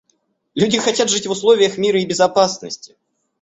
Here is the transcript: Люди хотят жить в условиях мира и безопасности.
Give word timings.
Люди 0.55 0.79
хотят 0.79 1.11
жить 1.11 1.27
в 1.27 1.29
условиях 1.29 1.77
мира 1.77 1.99
и 2.01 2.07
безопасности. 2.07 2.97